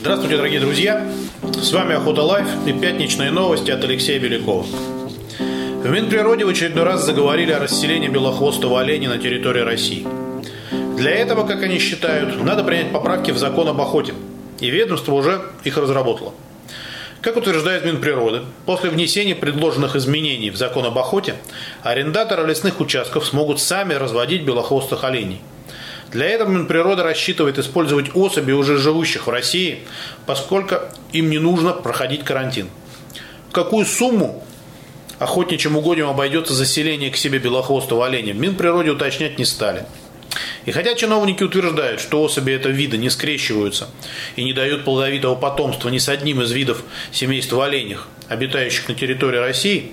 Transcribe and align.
Здравствуйте, 0.00 0.36
дорогие 0.36 0.60
друзья! 0.60 1.04
С 1.60 1.72
вами 1.72 1.96
Охота 1.96 2.22
Life 2.22 2.46
и 2.66 2.72
пятничные 2.72 3.32
новости 3.32 3.72
от 3.72 3.82
Алексея 3.82 4.20
Белякова. 4.20 4.64
В 5.40 5.90
Минприроде 5.90 6.44
в 6.44 6.48
очередной 6.48 6.84
раз 6.84 7.04
заговорили 7.04 7.50
о 7.50 7.58
расселении 7.58 8.06
белохвостого 8.06 8.80
оленя 8.80 9.08
на 9.08 9.18
территории 9.18 9.62
России. 9.62 10.06
Для 10.96 11.10
этого, 11.10 11.44
как 11.44 11.64
они 11.64 11.80
считают, 11.80 12.40
надо 12.44 12.62
принять 12.62 12.92
поправки 12.92 13.32
в 13.32 13.38
закон 13.38 13.66
об 13.66 13.80
охоте. 13.80 14.14
И 14.60 14.70
ведомство 14.70 15.14
уже 15.14 15.42
их 15.64 15.76
разработало. 15.76 16.32
Как 17.20 17.36
утверждает 17.36 17.84
Минприроды, 17.84 18.42
после 18.66 18.90
внесения 18.90 19.34
предложенных 19.34 19.96
изменений 19.96 20.50
в 20.50 20.56
закон 20.56 20.86
об 20.86 20.96
охоте, 20.96 21.34
арендаторы 21.82 22.46
лесных 22.46 22.78
участков 22.78 23.26
смогут 23.26 23.60
сами 23.60 23.94
разводить 23.94 24.44
белохвостых 24.44 25.02
оленей– 25.02 25.40
для 26.10 26.26
этого 26.26 26.48
Минприрода 26.48 27.02
рассчитывает 27.02 27.58
использовать 27.58 28.14
особи, 28.14 28.52
уже 28.52 28.78
живущих 28.78 29.26
в 29.26 29.30
России, 29.30 29.80
поскольку 30.26 30.76
им 31.12 31.28
не 31.28 31.38
нужно 31.38 31.72
проходить 31.72 32.24
карантин. 32.24 32.68
Какую 33.52 33.84
сумму 33.84 34.44
охотничьим 35.18 35.76
угодьям 35.76 36.08
обойдется 36.08 36.54
заселение 36.54 37.10
к 37.10 37.16
себе 37.16 37.38
белохвостого 37.38 38.06
оленя, 38.06 38.32
Минприроде 38.32 38.90
уточнять 38.90 39.38
не 39.38 39.44
стали. 39.44 39.84
И 40.64 40.70
хотя 40.70 40.94
чиновники 40.94 41.42
утверждают, 41.42 42.00
что 42.00 42.22
особи 42.22 42.52
этого 42.52 42.72
вида 42.72 42.96
не 42.96 43.10
скрещиваются 43.10 43.88
и 44.36 44.44
не 44.44 44.52
дают 44.52 44.84
плодовитого 44.84 45.34
потомства 45.34 45.88
ни 45.88 45.98
с 45.98 46.08
одним 46.08 46.42
из 46.42 46.52
видов 46.52 46.84
семейства 47.10 47.66
оленях, 47.66 48.08
обитающих 48.28 48.88
на 48.88 48.94
территории 48.94 49.38
России, 49.38 49.92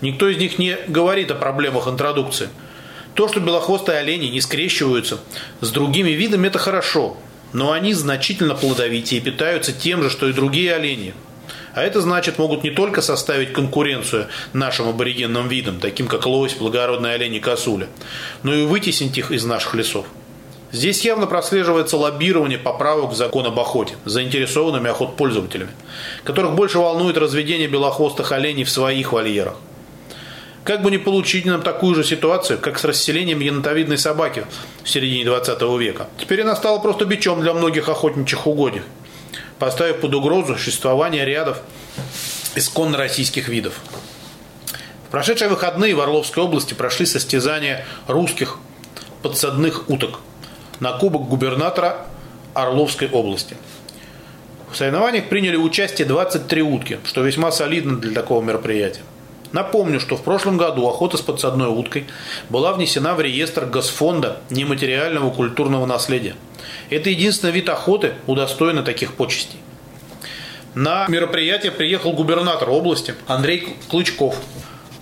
никто 0.00 0.28
из 0.28 0.38
них 0.38 0.58
не 0.58 0.76
говорит 0.88 1.30
о 1.30 1.34
проблемах 1.34 1.88
интродукции– 1.88 2.50
то, 3.14 3.28
что 3.28 3.40
белохвостые 3.40 3.98
олени 3.98 4.26
не 4.26 4.40
скрещиваются 4.40 5.20
с 5.60 5.70
другими 5.70 6.10
видами, 6.10 6.48
это 6.48 6.58
хорошо, 6.58 7.16
но 7.52 7.72
они 7.72 7.94
значительно 7.94 8.54
плодовитее 8.54 9.20
и 9.20 9.24
питаются 9.24 9.72
тем 9.72 10.02
же, 10.02 10.10
что 10.10 10.28
и 10.28 10.32
другие 10.32 10.74
олени. 10.74 11.14
А 11.74 11.82
это 11.82 12.00
значит, 12.00 12.38
могут 12.38 12.62
не 12.62 12.70
только 12.70 13.02
составить 13.02 13.52
конкуренцию 13.52 14.28
нашим 14.52 14.88
аборигенным 14.88 15.48
видам, 15.48 15.80
таким 15.80 16.06
как 16.06 16.26
лось, 16.26 16.54
благородные 16.54 17.14
олени, 17.14 17.40
косуля, 17.40 17.88
но 18.42 18.54
и 18.54 18.64
вытеснить 18.64 19.18
их 19.18 19.32
из 19.32 19.44
наших 19.44 19.74
лесов. 19.74 20.06
Здесь 20.70 21.04
явно 21.04 21.26
прослеживается 21.26 21.96
лоббирование 21.96 22.58
поправок 22.58 23.12
в 23.12 23.16
закон 23.16 23.46
об 23.46 23.58
охоте 23.60 23.94
заинтересованными 24.04 24.90
охотпользователями, 24.90 25.70
которых 26.24 26.54
больше 26.54 26.78
волнует 26.78 27.16
разведение 27.16 27.68
белохвостых 27.68 28.32
оленей 28.32 28.64
в 28.64 28.70
своих 28.70 29.12
вольерах. 29.12 29.54
Как 30.64 30.80
бы 30.80 30.90
не 30.90 30.96
получить 30.96 31.44
нам 31.44 31.60
такую 31.60 31.94
же 31.94 32.02
ситуацию, 32.04 32.58
как 32.58 32.78
с 32.78 32.84
расселением 32.84 33.40
енотовидной 33.40 33.98
собаки 33.98 34.46
в 34.82 34.88
середине 34.88 35.26
20 35.26 35.60
века. 35.78 36.08
Теперь 36.18 36.40
она 36.40 36.56
стала 36.56 36.78
просто 36.78 37.04
бичом 37.04 37.42
для 37.42 37.52
многих 37.52 37.90
охотничьих 37.90 38.46
угодий, 38.46 38.80
поставив 39.58 40.00
под 40.00 40.14
угрозу 40.14 40.56
существование 40.56 41.26
рядов 41.26 41.58
исконно 42.54 42.96
российских 42.96 43.48
видов. 43.48 43.74
В 45.06 45.10
прошедшие 45.10 45.50
выходные 45.50 45.94
в 45.94 46.00
Орловской 46.00 46.42
области 46.42 46.72
прошли 46.72 47.04
состязания 47.04 47.84
русских 48.08 48.56
подсадных 49.22 49.90
уток 49.90 50.20
на 50.80 50.92
кубок 50.92 51.28
губернатора 51.28 52.06
Орловской 52.54 53.10
области. 53.10 53.54
В 54.72 54.76
соревнованиях 54.76 55.28
приняли 55.28 55.56
участие 55.56 56.08
23 56.08 56.62
утки, 56.62 56.98
что 57.04 57.20
весьма 57.20 57.52
солидно 57.52 57.98
для 57.98 58.12
такого 58.12 58.42
мероприятия. 58.42 59.02
Напомню, 59.54 60.00
что 60.00 60.16
в 60.16 60.22
прошлом 60.24 60.56
году 60.56 60.88
охота 60.88 61.16
с 61.16 61.20
подсадной 61.20 61.68
уткой 61.68 62.06
была 62.48 62.72
внесена 62.72 63.14
в 63.14 63.20
реестр 63.20 63.66
Госфонда 63.66 64.40
нематериального 64.50 65.30
культурного 65.30 65.86
наследия. 65.86 66.34
Это 66.90 67.08
единственный 67.08 67.52
вид 67.52 67.68
охоты, 67.68 68.14
удостоенный 68.26 68.82
таких 68.82 69.14
почестей. 69.14 69.60
На 70.74 71.06
мероприятие 71.06 71.70
приехал 71.70 72.14
губернатор 72.14 72.68
области 72.68 73.14
Андрей 73.28 73.76
Клычков. 73.88 74.34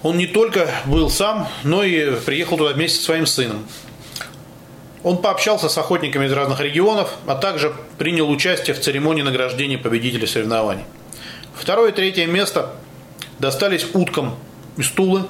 Он 0.03 0.19
не 0.19 0.27
только 0.27 0.69
был 0.85 1.09
сам, 1.09 1.49
но 1.65 1.83
и 1.83 2.15
приехал 2.17 2.59
туда 2.59 2.75
вместе 2.75 2.99
со 2.99 3.05
своим 3.07 3.25
сыном. 3.25 3.67
Он 5.03 5.17
пообщался 5.17 5.71
с 5.71 5.79
охотниками 5.79 6.27
из 6.27 6.33
разных 6.33 6.61
регионов, 6.61 7.15
а 7.27 7.37
также 7.37 7.73
принял 7.97 8.29
участие 8.29 8.77
в 8.77 8.81
церемонии 8.81 9.23
награждения 9.23 9.79
победителей 9.79 10.27
соревнований. 10.27 10.85
Второе 11.55 11.91
и 11.91 11.95
третье 11.95 12.27
место 12.27 12.75
достались 13.43 13.85
уткам 13.93 14.37
и 14.77 14.83
стулы, 14.83 15.25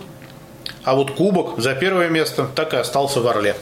а 0.84 0.94
вот 0.94 1.12
кубок 1.12 1.58
за 1.58 1.74
первое 1.74 2.10
место 2.10 2.46
так 2.54 2.74
и 2.74 2.76
остался 2.76 3.20
в 3.22 3.26
Орле. 3.26 3.56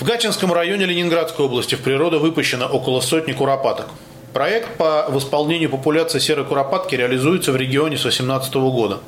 В 0.00 0.04
Гатчинском 0.04 0.52
районе 0.54 0.86
Ленинградской 0.86 1.44
области 1.44 1.74
в 1.74 1.82
природу 1.82 2.18
выпущено 2.18 2.66
около 2.66 3.02
сотни 3.02 3.32
куропаток. 3.32 3.88
Проект 4.32 4.78
по 4.78 5.04
восполнению 5.10 5.68
популяции 5.68 6.18
серой 6.18 6.46
куропатки 6.46 6.94
реализуется 6.94 7.52
в 7.52 7.56
регионе 7.56 7.98
с 7.98 8.02
2018 8.02 8.54
года. 8.54 9.00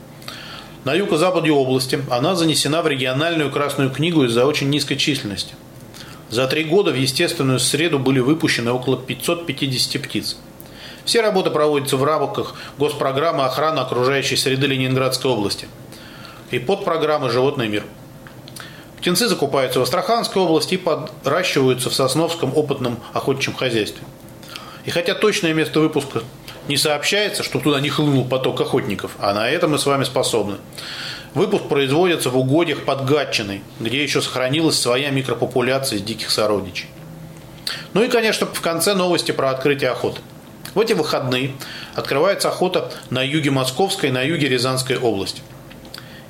На 0.84 0.92
юго-западе 0.92 1.50
области 1.50 1.98
она 2.10 2.36
занесена 2.36 2.82
в 2.82 2.86
региональную 2.86 3.50
Красную 3.50 3.91
книгу 3.91 4.24
из-за 4.24 4.44
очень 4.44 4.68
низкой 4.68 4.97
численности. 4.97 5.54
За 6.28 6.47
три 6.47 6.64
года 6.64 6.91
в 6.91 6.97
естественную 6.97 7.60
среду 7.60 7.98
были 7.98 8.20
выпущены 8.20 8.72
около 8.72 8.98
550 8.98 10.03
птиц. 10.03 10.36
Все 11.06 11.21
работы 11.21 11.50
проводятся 11.50 11.97
в 11.97 12.03
рамках 12.03 12.55
госпрограммы 12.78 13.44
охраны 13.44 13.78
окружающей 13.78 14.34
среды 14.34 14.67
Ленинградской 14.67 15.31
области 15.31 15.69
и 16.50 16.59
подпрограммы 16.59 17.31
«Животный 17.31 17.69
мир». 17.69 17.84
Птенцы 18.99 19.28
закупаются 19.28 19.78
в 19.78 19.84
Астраханской 19.84 20.43
области 20.43 20.75
и 20.75 20.78
подращиваются 20.78 21.91
в 21.91 21.95
Сосновском 21.95 22.53
опытном 22.56 22.99
охотничьем 23.12 23.55
хозяйстве. 23.55 24.03
И 24.84 24.91
хотя 24.91 25.15
точное 25.15 25.55
место 25.55 25.78
выпуска 25.78 26.22
не 26.66 26.77
сообщается, 26.77 27.45
что 27.45 27.61
туда 27.61 27.81
не 27.81 27.89
хлынул 27.89 28.25
поток 28.25 28.61
охотников, 28.61 29.12
а 29.21 29.33
на 29.33 29.49
это 29.49 29.69
мы 29.69 29.78
с 29.78 29.87
вами 29.87 30.03
способны. 30.03 30.56
Выпуск 31.34 31.69
производится 31.69 32.31
в 32.31 32.37
угодьях 32.37 32.84
под 32.84 33.05
Гатчиной, 33.05 33.62
где 33.78 34.03
еще 34.03 34.21
сохранилась 34.21 34.81
своя 34.81 35.11
микропопуляция 35.11 35.99
из 35.99 36.03
диких 36.03 36.33
сородичей. 36.33 36.89
Ну 37.95 38.03
и, 38.03 38.09
конечно, 38.09 38.47
в 38.47 38.61
конце 38.61 38.95
новости 38.95 39.31
про 39.31 39.50
открытие 39.50 39.91
охоты– 39.91 40.21
в 40.76 40.81
эти 40.81 40.92
выходные 40.92 41.53
открывается 41.94 42.50
охота 42.50 42.92
на 43.09 43.22
юге 43.22 43.50
Московской 43.50 44.10
и 44.10 44.12
на 44.12 44.20
юге 44.20 44.47
Рязанской 44.47 44.98
области. 44.98 45.41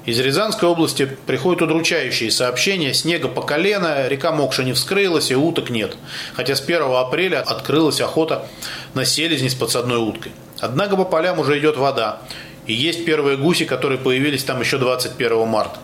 Из 0.05 0.21
Рязанской 0.21 0.69
области 0.69 1.05
приходят 1.27 1.63
удручающие 1.63 2.31
сообщения. 2.31 2.95
Снега 2.95 3.27
по 3.27 3.43
колено, 3.43 4.07
река 4.07 4.31
Мокша 4.31 4.63
не 4.63 4.73
вскрылась 4.73 5.33
и 5.33 5.35
уток 5.35 5.69
нет. 5.69 5.97
Хотя 6.35 6.55
с 6.55 6.61
1 6.61 6.81
апреля 6.81 7.43
открылась 7.43 8.01
охота 8.01 8.47
на 8.95 9.05
селезни 9.05 9.49
с 9.49 9.57
подсадной 9.57 9.97
уткой. 9.97 10.31
Однако 10.61 10.97
по 10.97 11.05
полям 11.05 11.41
уже 11.41 11.59
идет 11.59 11.77
вода. 11.77 12.21
И 12.67 12.73
есть 12.73 13.05
первые 13.05 13.37
гуси, 13.37 13.65
которые 13.65 13.99
появились 13.99 14.45
там 14.45 14.61
еще 14.61 14.79
21 14.79 15.45
марта. 15.49 15.81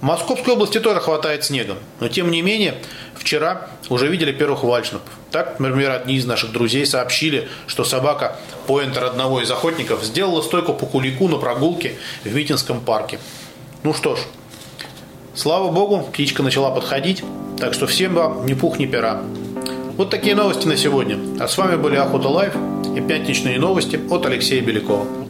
В 0.00 0.02
Московской 0.02 0.52
области 0.52 0.78
тоже 0.78 1.00
хватает 1.00 1.44
снега. 1.44 1.76
Но 2.00 2.08
тем 2.08 2.30
не 2.30 2.42
менее, 2.42 2.74
вчера 3.14 3.68
уже 3.88 4.08
видели 4.08 4.30
первых 4.30 4.62
вальшнапов. 4.62 5.10
Так, 5.30 5.58
например, 5.58 5.90
одни 5.90 6.16
из 6.16 6.26
наших 6.26 6.52
друзей 6.52 6.84
сообщили, 6.84 7.48
что 7.66 7.82
собака 7.82 8.36
поинтер 8.66 9.04
одного 9.04 9.40
из 9.40 9.50
охотников 9.50 10.04
сделала 10.04 10.42
стойку 10.42 10.74
по 10.74 10.86
кулику 10.86 11.28
на 11.28 11.38
прогулке 11.38 11.94
в 12.24 12.34
Митинском 12.34 12.80
парке. 12.80 13.18
Ну 13.84 13.94
что 13.94 14.16
ж, 14.16 14.20
слава 15.34 15.70
богу, 15.70 16.06
птичка 16.12 16.42
начала 16.42 16.70
подходить, 16.70 17.24
так 17.58 17.72
что 17.72 17.86
всем 17.86 18.14
вам 18.14 18.44
ни 18.44 18.52
пух, 18.54 18.78
ни 18.78 18.86
пера. 18.86 19.22
Вот 19.96 20.10
такие 20.10 20.34
новости 20.34 20.66
на 20.66 20.76
сегодня. 20.76 21.18
А 21.40 21.48
с 21.48 21.56
вами 21.56 21.76
были 21.76 21.96
Охота 21.96 22.28
Life 22.28 22.54
и 22.94 23.00
пятничные 23.00 23.58
новости 23.58 23.98
от 24.10 24.26
Алексея 24.26 24.60
Белякова. 24.60 25.25